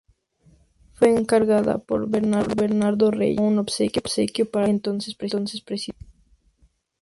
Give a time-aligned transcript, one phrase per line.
[0.93, 5.53] Fue encargada por Bernardo Reyes como un obsequio para el entonces presidente.